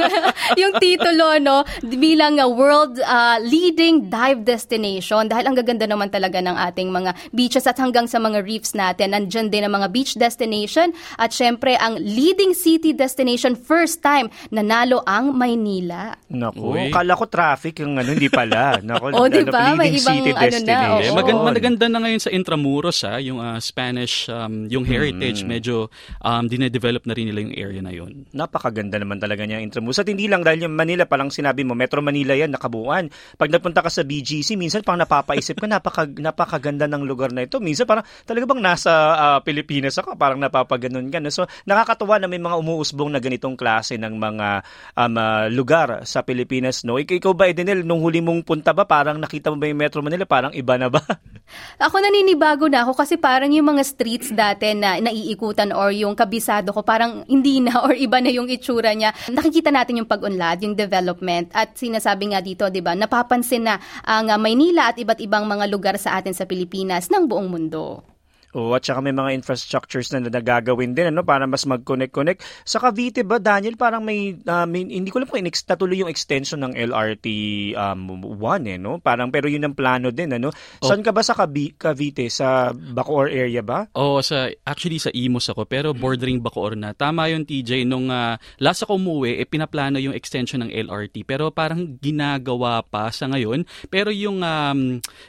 yung 0.59 0.73
titulo 0.83 1.39
no 1.39 1.63
bilang 1.87 2.43
a 2.43 2.51
world 2.51 2.99
ah, 3.07 3.39
leading 3.39 4.11
dive 4.11 4.43
destination 4.43 5.31
dahil 5.31 5.47
ang 5.47 5.55
gaganda 5.55 5.87
naman 5.87 6.11
talaga 6.11 6.43
ng 6.43 6.59
ating 6.59 6.91
mga 6.91 7.15
beaches 7.31 7.71
at 7.71 7.79
hanggang 7.79 8.11
sa 8.11 8.19
mga 8.19 8.43
reefs 8.43 8.75
natin 8.75 9.15
nandiyan 9.15 9.55
din 9.55 9.63
ang 9.63 9.79
mga 9.79 9.95
beach 9.95 10.19
destination 10.19 10.91
at 11.23 11.31
syempre 11.31 11.79
ang 11.79 11.95
leading 12.03 12.51
city 12.51 12.91
destination 12.91 13.55
first 13.55 14.03
time 14.03 14.27
nanalo 14.51 15.05
ang 15.07 15.37
Maynila. 15.37 16.17
Naku, 16.33 16.75
Uy. 16.75 16.89
kala 16.89 17.13
ko 17.15 17.29
traffic 17.29 17.85
yung 17.85 18.01
ano, 18.01 18.11
hindi 18.17 18.33
pala. 18.33 18.81
Naku, 18.81 19.13
Oh, 19.19 19.29
di 19.29 19.45
ano, 19.45 19.53
ba? 19.53 19.77
May 19.77 19.93
leading 19.93 20.01
ibang 20.01 20.17
city 20.17 20.31
ano 20.33 20.41
na, 20.41 20.49
destination. 20.49 21.11
Oo. 21.13 21.17
maganda, 21.21 21.43
maganda 21.53 21.87
na 21.87 21.99
ngayon 22.01 22.23
sa 22.23 22.31
Intramuros 22.65 23.05
ha, 23.05 23.21
yung 23.21 23.45
ah, 23.45 23.61
Spanish, 23.61 24.25
um, 24.33 24.65
yung 24.73 24.89
heritage, 24.89 25.45
medyo 25.45 25.93
um, 26.25 26.49
dinedevelop 26.49 27.05
na 27.05 27.13
rin 27.13 27.29
nila 27.29 27.45
yung 27.45 27.53
area 27.53 27.83
na 27.85 27.93
yun. 27.93 28.25
Napakaganda 28.33 28.97
naman 28.97 29.21
talaga 29.21 29.45
niya 29.45 29.61
Intramuros. 29.61 30.01
At 30.01 30.09
hindi 30.09 30.25
lang 30.33 30.41
dahil 30.41 30.65
yung 30.65 30.73
Manila, 30.73 31.05
palang 31.05 31.29
sinabi 31.29 31.61
mo, 31.61 31.77
Metro 31.77 32.01
Manila 32.01 32.33
yan, 32.33 32.57
nakabuuan. 32.57 33.13
Pag 33.37 33.53
napunta 33.53 33.85
ka 33.85 33.93
sa 33.93 34.01
BGC, 34.01 34.57
minsan 34.57 34.81
pang 34.81 34.97
napapaisip 34.97 35.61
ka, 35.61 35.69
napaka, 35.77 36.09
napakaganda 36.09 36.89
ng 36.89 37.05
lugar 37.05 37.37
na 37.37 37.45
ito. 37.45 37.61
Minsan 37.61 37.85
parang 37.85 38.09
talaga 38.25 38.49
bang 38.49 38.63
nasa 38.65 38.93
ah, 39.13 39.39
Pilipinas 39.45 40.01
ako, 40.01 40.17
parang 40.17 40.41
napapaganon 40.41 41.13
ka. 41.13 41.21
no? 41.21 41.29
So 41.29 41.45
nakakatuwa 41.69 42.17
na 42.17 42.33
may 42.33 42.41
mga 42.41 42.57
umuusbong 42.65 43.13
na 43.13 43.21
ganitong 43.21 43.61
klase 43.61 44.01
ng 44.01 44.17
mga 44.17 44.49
um, 44.97 45.15
ah, 45.21 45.53
lugar 45.53 46.09
sa 46.09 46.25
Pilipinas. 46.25 46.81
No? 46.89 46.97
Ik- 46.97 47.21
ikaw 47.21 47.37
ba, 47.37 47.45
Edenel, 47.45 47.85
nung 47.85 48.01
huli 48.01 48.25
mong 48.25 48.41
punta 48.49 48.73
ba, 48.73 48.89
parang 48.89 49.21
nakita 49.21 49.53
mo 49.53 49.61
ba 49.61 49.69
yung 49.69 49.85
Metro 49.85 50.01
Manila, 50.01 50.25
parang 50.25 50.57
iba 50.57 50.81
na 50.81 50.89
ba? 50.89 51.05
Ako 51.85 52.01
naninibago 52.45 52.69
na 52.69 52.85
ako 52.85 52.93
kasi 52.93 53.17
parang 53.17 53.49
yung 53.49 53.73
mga 53.73 53.83
streets 53.89 54.29
dati 54.29 54.77
na 54.77 55.01
naiikutan 55.01 55.73
or 55.73 55.89
yung 55.97 56.13
kabisado 56.13 56.77
ko 56.77 56.85
parang 56.85 57.25
hindi 57.25 57.65
na 57.65 57.81
or 57.89 57.97
iba 57.97 58.21
na 58.21 58.29
yung 58.29 58.53
itsura 58.53 58.93
niya. 58.93 59.17
Nakikita 59.33 59.73
natin 59.73 60.05
yung 60.05 60.11
pag-unlad, 60.11 60.61
yung 60.61 60.77
development 60.77 61.49
at 61.57 61.73
sinasabi 61.73 62.37
nga 62.37 62.45
dito, 62.45 62.69
'di 62.69 62.85
ba? 62.85 62.93
Napapansin 62.93 63.65
na 63.65 63.81
ang 64.05 64.29
uh, 64.29 64.37
Maynila 64.37 64.93
at 64.93 65.01
iba't 65.01 65.25
ibang 65.25 65.49
mga 65.49 65.65
lugar 65.73 65.97
sa 65.97 66.21
atin 66.21 66.37
sa 66.37 66.45
Pilipinas 66.45 67.09
ng 67.09 67.25
buong 67.25 67.49
mundo. 67.49 68.14
Oo, 68.55 68.71
at 68.71 68.81
saka 68.81 68.99
may 68.99 69.11
mga 69.11 69.35
infrastructures 69.35 70.09
na 70.11 70.23
nagagawin 70.23 70.95
din 70.95 71.11
ano 71.11 71.23
para 71.23 71.45
mas 71.45 71.63
mag-connect-connect. 71.65 72.39
Sa 72.63 72.79
Cavite 72.79 73.23
ba 73.23 73.37
Daniel 73.37 73.75
parang 73.75 74.01
may, 74.01 74.39
ah, 74.45 74.65
may- 74.65 74.87
hindi 74.87 75.11
ko 75.11 75.19
lang 75.19 75.27
kung 75.27 75.43
inex- 75.43 75.67
natuloy 75.67 75.99
yung 75.99 76.09
extension 76.09 76.63
ng 76.63 76.73
LRT 76.73 77.27
um 77.75 78.01
1 78.39 78.71
eh 78.71 78.79
no. 78.79 78.99
Parang 78.99 79.29
pero 79.29 79.47
yun 79.47 79.63
ang 79.63 79.75
plano 79.75 80.09
din 80.09 80.33
ano. 80.33 80.51
Saan 80.81 81.03
ka 81.03 81.11
ba 81.11 81.21
sa 81.21 81.35
Cavi- 81.35 81.75
Cavite 81.75 82.27
sa 82.29 82.71
Bacoor 82.71 83.27
area 83.27 83.61
ba? 83.61 83.91
Oo, 83.93 84.21
sa, 84.21 84.47
actually 84.63 84.99
sa 84.99 85.11
Imus 85.11 85.51
ako, 85.51 85.67
pero 85.67 85.91
bordering 85.93 86.39
Bacoor 86.39 86.75
na. 86.75 86.93
Tama 86.93 87.27
yung 87.29 87.43
TJ, 87.43 87.83
nung 87.85 88.09
ah, 88.09 88.39
last 88.59 88.83
ako 88.83 88.97
umuwi, 88.97 89.37
eh, 89.37 89.45
pinaplano 89.45 89.99
yung 89.99 90.15
extension 90.15 90.63
ng 90.63 90.71
LRT, 90.71 91.25
pero 91.25 91.51
parang 91.51 91.99
ginagawa 91.99 92.81
pa 92.81 93.11
sa 93.11 93.27
ngayon. 93.27 93.65
Pero 93.89 94.09
yung 94.09 94.41
um, 94.41 94.81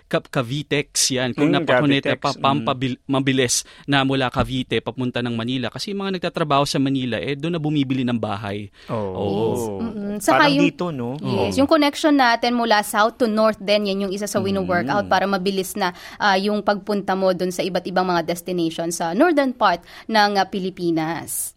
Ca- 0.05 0.21
Cavitex 0.21 0.87
yan, 1.11 1.33
kung 1.33 1.49
Mm, 1.49 1.55
napakunete 1.57 2.13
Cavitex, 2.13 2.21
pa, 2.21 2.31
Pampabil, 2.35 2.93
mabilis 3.15 3.63
na 3.83 4.03
mula 4.03 4.27
Cavite 4.27 4.79
papunta 4.79 5.19
ng 5.19 5.31
Manila 5.31 5.67
kasi 5.67 5.91
yung 5.91 6.03
mga 6.03 6.19
nagtatrabaho 6.19 6.63
sa 6.63 6.77
Manila 6.77 7.15
eh 7.15 7.33
doon 7.33 7.55
na 7.55 7.61
bumibili 7.61 8.03
ng 8.03 8.15
bahay. 8.15 8.67
Oo. 8.89 9.79
Mm-mm. 9.79 10.19
Saka 10.19 10.45
Parang 10.45 10.53
yung- 10.53 10.65
dito, 10.67 10.85
no? 10.89 11.15
Yes, 11.17 11.55
yung 11.55 11.65
connection 11.65 12.13
natin 12.13 12.53
mula 12.53 12.83
south 12.83 13.17
to 13.17 13.25
north 13.25 13.57
din, 13.57 13.87
yan 13.87 14.03
yung 14.05 14.13
isa 14.13 14.25
sa 14.25 14.37
Mm. 14.37 14.45
wino-workout 14.45 15.07
para 15.07 15.25
mabilis 15.25 15.73
na 15.73 15.91
ah, 16.17 16.35
yung 16.35 16.59
pagpunta 16.59 17.15
mo 17.15 17.31
dun 17.31 17.49
sa 17.49 17.61
iba't 17.61 17.85
ibang 17.85 18.05
mga 18.05 18.23
destinations 18.23 18.97
sa 18.97 19.11
northern 19.11 19.51
part 19.51 19.79
ng 20.05 20.35
ah, 20.35 20.45
Pilipinas. 20.45 21.54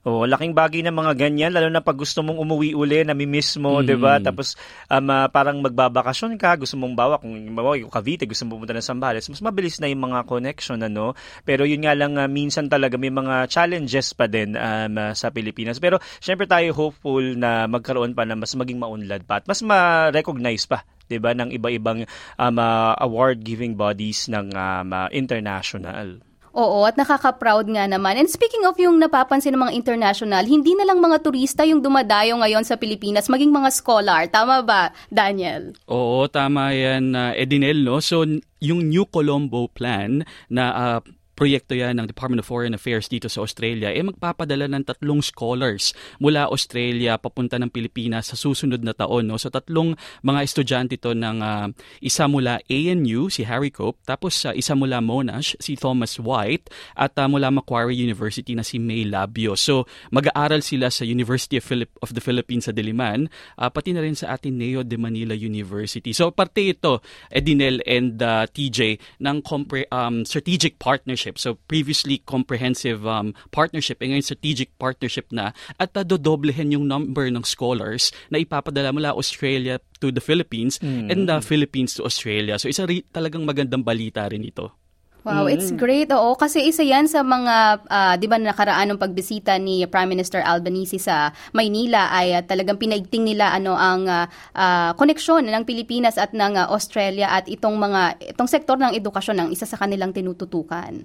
Oh, 0.00 0.24
laking 0.24 0.56
bagay 0.56 0.80
ng 0.80 0.96
mga 0.96 1.12
ganyan 1.12 1.52
lalo 1.52 1.68
na 1.68 1.84
pag 1.84 1.98
gusto 2.00 2.24
mong 2.24 2.40
umuwi 2.40 2.72
uli, 2.72 3.04
nami-miss 3.04 3.60
mo, 3.60 3.84
'di 3.84 4.00
ba? 4.00 4.16
Tapos 4.16 4.56
um, 4.88 5.06
ah, 5.12 5.28
parang 5.28 5.60
magbabakasyon 5.60 6.40
ka, 6.40 6.56
gusto 6.56 6.80
mong 6.80 6.96
bawa 6.96 7.14
kung 7.20 7.36
bawa 7.52 7.76
yung 7.76 7.92
Cavite, 7.92 8.24
gusto 8.24 8.48
mong 8.48 8.64
pumunta 8.64 8.72
ng 8.72 8.86
Zambales, 8.86 9.28
mas 9.28 9.44
mabilis 9.44 9.76
na 9.76 9.92
yung 9.92 10.00
mga 10.00 10.24
connection 10.24 10.80
ano. 10.80 11.12
Pero 11.44 11.68
yun 11.68 11.84
nga 11.84 11.92
lang 11.92 12.16
ah, 12.16 12.30
minsan 12.30 12.72
talaga 12.72 12.96
may 12.96 13.12
mga 13.12 13.44
challenges 13.52 14.16
pa 14.16 14.24
din 14.24 14.56
um, 14.56 14.94
ah, 14.96 15.12
sa 15.12 15.28
Pilipinas. 15.28 15.76
Pero 15.76 16.00
syempre 16.18 16.48
tayo 16.48 16.72
hopeful 16.72 17.36
na 17.36 17.68
magkaroon 17.68 18.16
pa 18.16 18.24
na 18.24 18.40
mas 18.40 18.56
maging 18.56 18.80
maunlad 18.80 19.28
pa 19.28 19.42
at 19.42 19.44
mas 19.44 19.60
ma-recognize 19.60 20.64
pa 20.64 20.86
'di 21.10 21.18
ba 21.18 21.34
ng 21.34 21.50
iba-ibang 21.50 22.06
um, 22.38 22.56
ah, 22.62 22.94
award 23.02 23.42
giving 23.42 23.74
bodies 23.74 24.30
ng 24.30 24.54
um, 24.54 24.88
ah, 24.94 25.10
international. 25.10 26.29
Oo, 26.50 26.82
at 26.82 26.98
nakaka-proud 26.98 27.70
nga 27.70 27.86
naman. 27.86 28.18
And 28.18 28.26
speaking 28.26 28.66
of 28.66 28.74
yung 28.80 28.98
napapansin 28.98 29.54
ng 29.54 29.62
mga 29.70 29.76
international, 29.76 30.42
hindi 30.46 30.74
na 30.74 30.86
lang 30.86 30.98
mga 30.98 31.22
turista 31.22 31.62
yung 31.62 31.78
dumadayo 31.78 32.34
ngayon 32.42 32.66
sa 32.66 32.74
Pilipinas, 32.74 33.30
maging 33.30 33.54
mga 33.54 33.70
scholar. 33.70 34.26
Tama 34.26 34.66
ba, 34.66 34.90
Daniel? 35.10 35.78
Oo, 35.86 36.26
tama 36.26 36.74
yan, 36.74 37.14
uh, 37.14 37.32
Edinel. 37.38 37.86
No? 37.86 38.02
So, 38.02 38.26
yung 38.58 38.90
New 38.90 39.06
Colombo 39.06 39.70
Plan 39.70 40.26
na 40.50 40.64
ah, 40.74 41.00
proyekto 41.40 41.72
yan 41.72 41.96
ng 41.96 42.04
Department 42.04 42.44
of 42.44 42.48
Foreign 42.52 42.76
Affairs 42.76 43.08
dito 43.08 43.24
sa 43.32 43.40
Australia, 43.40 43.88
eh 43.88 44.04
magpapadala 44.04 44.68
ng 44.68 44.84
tatlong 44.84 45.24
scholars 45.24 45.96
mula 46.20 46.52
Australia 46.52 47.16
papunta 47.16 47.56
ng 47.56 47.72
Pilipinas 47.72 48.28
sa 48.28 48.36
susunod 48.36 48.84
na 48.84 48.92
taon. 48.92 49.24
No? 49.24 49.40
So 49.40 49.48
tatlong 49.48 49.96
mga 50.20 50.40
estudyante 50.44 51.00
to 51.00 51.16
ng 51.16 51.40
ah, 51.40 51.72
isa 52.04 52.28
mula 52.28 52.60
ANU, 52.68 53.32
si 53.32 53.48
Harry 53.48 53.72
Cope, 53.72 53.96
tapos 54.04 54.44
ah, 54.44 54.52
isa 54.52 54.76
mula 54.76 55.00
Monash, 55.00 55.56
si 55.56 55.80
Thomas 55.80 56.20
White, 56.20 56.68
at 56.92 57.16
ah, 57.16 57.24
mula 57.24 57.48
Macquarie 57.48 57.96
University 57.96 58.52
na 58.52 58.60
si 58.60 58.76
May 58.76 59.08
Labio. 59.08 59.56
So 59.56 59.88
mag-aaral 60.12 60.60
sila 60.60 60.92
sa 60.92 61.08
University 61.08 61.56
of, 61.56 61.64
Philip- 61.64 61.96
of 62.04 62.12
the 62.12 62.20
Philippines 62.20 62.68
sa 62.68 62.76
Diliman, 62.76 63.32
ah, 63.56 63.72
pati 63.72 63.96
na 63.96 64.04
rin 64.04 64.12
sa 64.12 64.36
Ateneo 64.36 64.84
de 64.84 65.00
Manila 65.00 65.32
University. 65.32 66.12
So 66.12 66.28
parte 66.36 66.68
ito, 66.68 67.00
Edinel 67.32 67.80
and 67.88 68.20
ah, 68.20 68.44
TJ, 68.44 69.00
ng 69.24 69.40
compre- 69.40 69.88
um, 69.88 70.28
strategic 70.28 70.76
partnership. 70.76 71.29
So 71.36 71.60
previously 71.68 72.22
comprehensive 72.24 73.04
um, 73.04 73.36
partnership, 73.52 74.00
eh 74.00 74.10
ngayon 74.10 74.24
strategic 74.24 74.72
partnership 74.80 75.28
na 75.30 75.52
at 75.76 75.94
uh, 75.94 76.02
dodoblehin 76.02 76.72
yung 76.74 76.88
number 76.88 77.28
ng 77.28 77.44
scholars 77.44 78.10
na 78.32 78.40
ipapadala 78.40 78.90
mula 78.90 79.14
Australia 79.14 79.78
to 80.00 80.08
the 80.08 80.22
Philippines 80.22 80.80
and 80.80 81.28
the 81.28 81.38
Philippines 81.44 81.92
to 81.94 82.02
Australia. 82.02 82.56
So 82.56 82.72
isa 82.72 82.88
ri- 82.88 83.04
talagang 83.12 83.44
magandang 83.44 83.84
balita 83.84 84.24
rin 84.26 84.42
ito. 84.48 84.72
Wow, 85.20 85.52
it's 85.52 85.68
great. 85.76 86.08
Oo, 86.16 86.32
kasi 86.32 86.64
isa 86.64 86.80
yan 86.80 87.04
sa 87.04 87.20
mga, 87.20 87.84
ah, 87.92 88.14
di 88.16 88.24
ba, 88.24 88.40
nakaraan 88.40 88.88
ng 88.88 89.00
pagbisita 89.00 89.60
ni 89.60 89.84
Prime 89.84 90.08
Minister 90.08 90.40
Albanese 90.40 90.96
sa 90.96 91.36
Maynila 91.52 92.08
ay 92.08 92.40
ah, 92.40 92.44
talagang 92.44 92.80
pinaigting 92.80 93.28
nila 93.28 93.52
ano 93.52 93.76
ang 93.76 94.08
ah, 94.08 94.92
koneksyon 94.96 95.44
ng 95.44 95.64
Pilipinas 95.68 96.16
at 96.16 96.32
ng 96.32 96.56
ah, 96.56 96.72
Australia 96.72 97.36
at 97.36 97.44
itong 97.52 97.76
mga 97.76 98.32
itong 98.32 98.48
sektor 98.48 98.80
ng 98.80 98.96
edukasyon 98.96 99.36
ang 99.44 99.48
isa 99.52 99.68
sa 99.68 99.76
kanilang 99.76 100.16
tinututukan. 100.16 101.04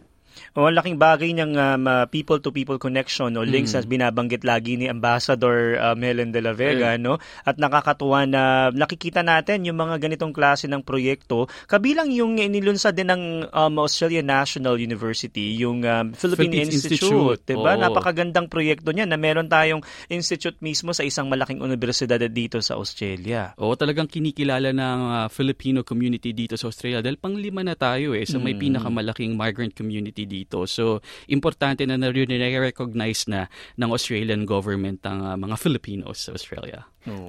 O, 0.56 0.72
ang 0.72 0.76
laking 0.80 0.96
bagay 0.96 1.36
ng 1.36 1.60
um, 1.60 1.84
uh, 1.84 2.08
people-to-people 2.08 2.80
connection 2.80 3.36
o 3.36 3.44
links 3.44 3.76
na 3.76 3.84
binabanggit 3.84 4.48
lagi 4.48 4.80
ni 4.80 4.88
Ambassador 4.88 5.76
um, 5.84 6.00
Helen 6.00 6.32
de 6.32 6.40
la 6.40 6.56
Vega. 6.56 6.96
No? 6.96 7.20
At 7.44 7.60
nakakatuwa 7.60 8.24
na 8.24 8.72
nakikita 8.72 9.20
natin 9.20 9.68
yung 9.68 9.76
mga 9.76 10.00
ganitong 10.00 10.32
klase 10.32 10.72
ng 10.72 10.80
proyekto. 10.80 11.52
Kabilang 11.68 12.08
yung 12.16 12.40
inilunsad 12.40 12.96
din 12.96 13.12
ng 13.12 13.52
um, 13.52 13.74
Australian 13.84 14.32
National 14.32 14.80
University, 14.80 15.60
yung 15.60 15.84
um, 15.84 16.16
Philippine 16.16 16.64
Philippines 16.64 16.72
Institute. 16.72 17.04
Institute. 17.04 17.42
Diba? 17.52 17.76
Oo. 17.76 17.82
Napakagandang 17.84 18.48
proyekto 18.48 18.96
niya 18.96 19.04
na 19.04 19.20
meron 19.20 19.52
tayong 19.52 19.84
institute 20.08 20.56
mismo 20.64 20.96
sa 20.96 21.04
isang 21.04 21.28
malaking 21.28 21.60
universidad 21.60 22.24
dito 22.32 22.64
sa 22.64 22.80
Australia. 22.80 23.52
Oo, 23.60 23.76
talagang 23.76 24.08
kinikilala 24.08 24.72
ng 24.72 25.00
ah, 25.04 25.28
Filipino 25.28 25.84
community 25.84 26.32
dito 26.32 26.56
sa 26.56 26.72
Australia 26.72 27.04
dahil 27.04 27.20
panglima 27.20 27.60
na 27.60 27.76
tayo 27.76 28.16
eh 28.16 28.24
sa 28.24 28.40
may 28.40 28.56
pinakamalaking 28.56 29.36
migrant 29.36 29.76
community 29.76 30.24
dito. 30.24 30.45
So, 30.50 31.02
importante 31.28 31.86
na 31.86 31.98
na-recognize 31.98 33.26
na 33.30 33.48
ng 33.78 33.90
Australian 33.90 34.46
government 34.46 35.02
ang 35.06 35.26
ah, 35.26 35.38
mga 35.38 35.56
Filipinos 35.58 36.30
sa 36.30 36.34
Australia. 36.34 36.86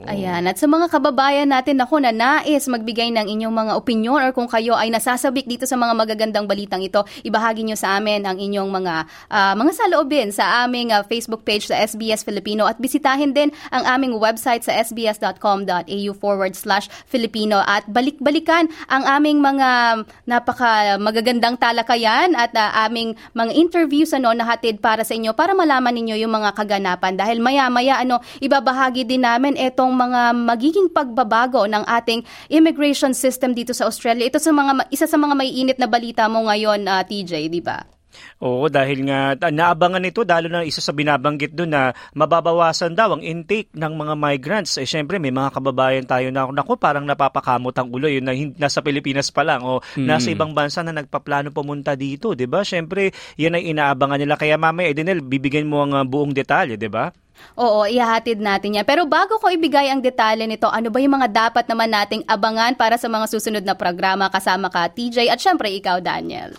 Ayan. 0.08 0.48
At 0.48 0.56
sa 0.56 0.64
mga 0.64 0.88
kababayan 0.88 1.52
natin 1.52 1.76
ako 1.84 2.00
na 2.00 2.08
nais 2.08 2.64
magbigay 2.64 3.12
ng 3.12 3.28
inyong 3.28 3.52
mga 3.52 3.72
opinion 3.76 4.16
or 4.24 4.32
kung 4.32 4.48
kayo 4.48 4.72
ay 4.72 4.88
nasasabik 4.88 5.44
dito 5.44 5.68
sa 5.68 5.76
mga 5.76 5.92
magagandang 5.92 6.48
balitang 6.48 6.80
ito, 6.80 7.04
ibahagi 7.28 7.68
nyo 7.68 7.76
sa 7.76 8.00
amin 8.00 8.24
ang 8.24 8.40
inyong 8.40 8.72
mga 8.72 8.94
ah, 9.28 9.52
mga 9.52 9.72
saloobin 9.76 10.32
sa 10.32 10.64
aming 10.64 10.96
ah, 10.96 11.04
Facebook 11.04 11.44
page 11.44 11.68
sa 11.68 11.76
SBS 11.76 12.24
Filipino 12.24 12.64
at 12.64 12.80
bisitahin 12.80 13.36
din 13.36 13.52
ang 13.68 13.84
aming 13.84 14.16
website 14.16 14.64
sa 14.64 14.72
sbs.com.au 14.80 16.10
forward 16.16 16.56
slash 16.56 16.88
Filipino 17.04 17.60
at 17.60 17.84
balik-balikan 17.84 18.72
ang 18.88 19.04
aming 19.04 19.44
mga 19.44 20.00
napaka 20.24 20.96
magagandang 20.96 21.60
talakayan 21.60 22.32
at 22.32 22.56
ah, 22.56 22.88
aming 22.88 22.95
mga 23.36 23.52
interviews 23.52 24.14
ano 24.16 24.32
nahatid 24.32 24.80
para 24.80 25.04
sa 25.04 25.12
inyo 25.12 25.36
para 25.36 25.52
malaman 25.52 25.92
ninyo 25.92 26.16
yung 26.24 26.32
mga 26.32 26.56
kaganapan 26.56 27.18
dahil 27.18 27.42
maya-maya 27.42 28.00
ano 28.00 28.20
ibabahagi 28.40 29.04
din 29.04 29.24
namin 29.24 29.58
etong 29.58 29.92
mga 29.92 30.32
magiging 30.32 30.88
pagbabago 30.88 31.68
ng 31.68 31.84
ating 31.84 32.24
immigration 32.48 33.12
system 33.12 33.52
dito 33.52 33.76
sa 33.76 33.88
Australia. 33.88 34.28
Ito 34.28 34.40
sa 34.40 34.52
mga 34.52 34.88
isa 34.92 35.06
sa 35.08 35.18
mga 35.18 35.34
maiinit 35.36 35.78
na 35.80 35.88
balita 35.90 36.28
mo 36.30 36.46
ngayon 36.46 36.86
ah, 36.86 37.02
TJ, 37.04 37.52
di 37.52 37.60
ba? 37.60 37.95
Oo, 38.42 38.68
dahil 38.68 39.08
nga 39.08 39.32
ta- 39.36 39.48
naabangan 39.48 40.04
ito, 40.04 40.20
lalo 40.22 40.48
na 40.52 40.66
isa 40.66 40.84
sa 40.84 40.92
binabanggit 40.92 41.56
doon 41.56 41.72
na 41.72 41.82
mababawasan 42.12 42.92
daw 42.92 43.16
ang 43.16 43.22
intake 43.24 43.72
ng 43.72 43.92
mga 43.96 44.14
migrants. 44.16 44.76
Eh, 44.76 44.84
syempre, 44.84 45.16
may 45.16 45.32
mga 45.32 45.56
kababayan 45.56 46.04
tayo 46.04 46.28
na, 46.28 46.44
naku, 46.52 46.76
parang 46.76 47.08
napapakamot 47.08 47.72
ang 47.76 47.88
ulo, 47.88 48.06
yun 48.12 48.28
na 48.28 48.36
nasa 48.60 48.84
Pilipinas 48.84 49.32
pa 49.32 49.40
lang 49.40 49.64
o 49.64 49.80
nasa 49.96 50.28
ibang 50.32 50.52
bansa 50.52 50.84
na 50.84 50.92
nagpaplano 50.92 51.48
pumunta 51.50 51.96
dito, 51.96 52.36
di 52.36 52.44
ba? 52.44 52.60
Syempre, 52.60 53.10
yan 53.40 53.56
ay 53.56 53.72
inaabangan 53.72 54.20
nila. 54.20 54.36
Kaya 54.36 54.60
mamaya, 54.60 54.92
Edenel, 54.92 55.24
bibigyan 55.24 55.64
mo 55.64 55.80
ang 55.80 55.96
uh, 55.96 56.04
buong 56.04 56.36
detalye, 56.36 56.76
di 56.76 56.92
ba? 56.92 57.08
Oo, 57.56 57.84
ihahatid 57.84 58.40
natin 58.40 58.80
yan. 58.80 58.86
Pero 58.88 59.04
bago 59.04 59.36
ko 59.36 59.48
ibigay 59.52 59.88
ang 59.92 60.00
detalye 60.00 60.48
nito, 60.48 60.68
ano 60.68 60.88
ba 60.88 60.98
yung 61.00 61.16
mga 61.20 61.28
dapat 61.28 61.64
naman 61.68 61.92
nating 61.92 62.24
abangan 62.28 62.76
para 62.76 62.96
sa 62.96 63.08
mga 63.08 63.26
susunod 63.28 63.64
na 63.64 63.76
programa 63.76 64.28
kasama 64.32 64.72
ka, 64.72 64.88
TJ, 64.88 65.28
at 65.28 65.40
syempre 65.40 65.72
ikaw, 65.72 66.00
Daniel? 66.00 66.56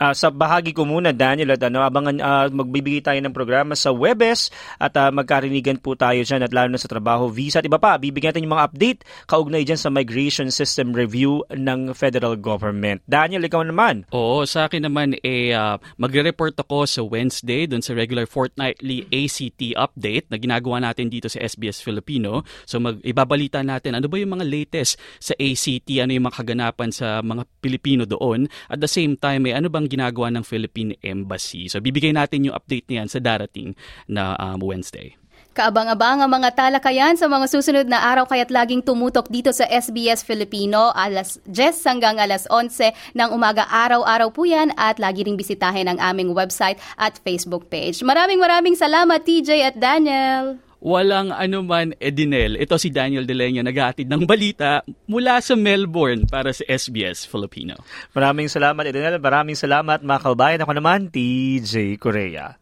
Ah, 0.00 0.12
sa 0.16 0.30
bahagi 0.30 0.74
ko 0.74 0.86
muna, 0.86 1.14
Daniel, 1.14 1.54
at 1.54 1.62
ano, 1.62 1.82
abangan, 1.84 2.16
ah, 2.20 2.46
magbibigay 2.50 3.04
tayo 3.04 3.20
ng 3.22 3.34
programa 3.34 3.76
sa 3.76 3.90
Webes 3.90 4.48
at 4.80 4.94
ah, 4.96 5.10
magkarinigan 5.12 5.78
po 5.80 5.94
tayo 5.94 6.20
dyan 6.20 6.44
at 6.44 6.52
lalo 6.52 6.74
na 6.74 6.80
sa 6.80 6.90
trabaho, 6.90 7.28
visa 7.30 7.60
at 7.60 7.66
iba 7.66 7.78
pa. 7.78 7.96
Bibigyan 7.98 8.34
natin 8.34 8.44
yung 8.46 8.54
mga 8.56 8.66
update 8.70 9.00
kaugnay 9.26 9.62
dyan 9.62 9.80
sa 9.80 9.90
Migration 9.92 10.48
System 10.50 10.92
Review 10.94 11.44
ng 11.52 11.94
federal 11.94 12.34
government. 12.38 13.04
Daniel, 13.04 13.44
ikaw 13.44 13.62
naman. 13.62 14.08
Oo, 14.10 14.44
sa 14.44 14.66
akin 14.66 14.88
naman 14.88 15.16
eh 15.22 15.54
ah, 15.54 15.78
magre-report 16.00 16.58
ako 16.60 16.86
sa 16.88 17.00
Wednesday 17.04 17.66
doon 17.68 17.80
sa 17.84 17.96
regular 17.96 18.26
fortnightly 18.26 19.06
ACT 19.08 19.76
update 19.76 20.28
na 20.30 20.36
ginagawa 20.38 20.82
natin 20.82 21.08
dito 21.08 21.30
sa 21.30 21.40
SBS 21.40 21.80
Filipino. 21.80 22.42
So 22.64 22.80
mag 22.80 23.00
ibabalita 23.04 23.60
natin 23.62 23.96
ano 23.96 24.06
ba 24.10 24.16
yung 24.18 24.36
mga 24.38 24.46
latest 24.46 24.98
sa 25.18 25.32
ACT, 25.38 25.88
ano 26.00 26.12
yung 26.14 26.26
mga 26.26 26.38
kaganapan 26.42 26.90
sa 26.90 27.20
mga 27.22 27.42
Pilipino 27.58 28.04
doon. 28.04 28.46
At 28.68 28.80
the 28.80 28.90
same 28.90 29.16
time, 29.16 29.48
eh, 29.48 29.54
ano 29.54 29.68
bang 29.74 29.90
ginagawa 29.90 30.30
ng 30.30 30.46
Philippine 30.46 30.94
Embassy. 31.02 31.66
So 31.66 31.82
bibigay 31.82 32.14
natin 32.14 32.46
yung 32.46 32.54
update 32.54 32.86
niyan 32.86 33.10
sa 33.10 33.18
darating 33.18 33.74
na 34.06 34.38
um, 34.38 34.62
Wednesday. 34.62 35.18
Kaabang-abang 35.54 36.18
ang 36.18 36.26
mga 36.26 36.50
talakayan 36.50 37.14
sa 37.14 37.30
mga 37.30 37.46
susunod 37.46 37.86
na 37.86 38.02
araw 38.02 38.26
kaya't 38.26 38.50
laging 38.50 38.82
tumutok 38.82 39.30
dito 39.30 39.54
sa 39.54 39.62
SBS 39.70 40.26
Filipino 40.26 40.90
alas 40.90 41.38
10 41.46 41.78
hanggang 41.86 42.18
alas 42.18 42.50
11 42.50 42.90
ng 43.14 43.30
umaga 43.30 43.62
araw-araw 43.70 44.34
po 44.34 44.42
yan 44.50 44.74
at 44.74 44.98
lagi 44.98 45.22
ring 45.22 45.38
bisitahin 45.38 45.86
ang 45.86 46.02
aming 46.02 46.34
website 46.34 46.82
at 46.98 47.22
Facebook 47.22 47.70
page. 47.70 48.02
Maraming 48.02 48.42
maraming 48.42 48.74
salamat 48.74 49.22
TJ 49.22 49.62
at 49.62 49.76
Daniel! 49.78 50.63
Walang 50.84 51.32
anuman, 51.32 51.96
Edinel. 51.96 52.60
Ito 52.60 52.76
si 52.76 52.92
Daniel 52.92 53.24
De 53.24 53.32
Leño, 53.32 53.64
naghahatid 53.64 54.04
ng 54.04 54.28
balita 54.28 54.84
mula 55.08 55.40
sa 55.40 55.56
Melbourne 55.56 56.28
para 56.28 56.52
sa 56.52 56.60
SBS 56.68 57.24
Filipino. 57.24 57.72
Maraming 58.12 58.52
salamat, 58.52 58.84
Edenel. 58.84 59.16
Maraming 59.16 59.56
salamat, 59.56 60.04
mga 60.04 60.20
kaubayan. 60.20 60.60
Ako 60.60 60.76
naman, 60.76 61.08
TJ 61.08 61.96
Korea. 61.96 62.60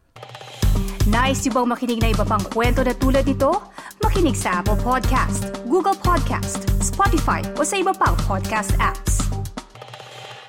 Nice 1.03 1.51
yung 1.51 1.67
bang 1.67 1.67
makinig 1.75 1.99
na 1.99 2.15
iba 2.15 2.23
pang 2.23 2.39
kwento 2.47 2.79
na 2.79 2.95
tulad 2.95 3.27
ito? 3.27 3.59
Makinig 3.99 4.39
sa 4.39 4.63
Apple 4.63 4.79
Podcast, 4.79 5.51
Google 5.67 5.99
Podcast, 5.99 6.63
Spotify 6.79 7.43
o 7.59 7.67
sa 7.67 7.75
iba 7.75 7.91
pang 7.91 8.15
podcast 8.23 8.71
apps. 8.79 9.42